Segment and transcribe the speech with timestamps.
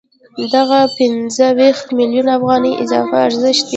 [0.55, 3.69] دغه پنځه ویشت میلیونه افغانۍ اضافي ارزښت دی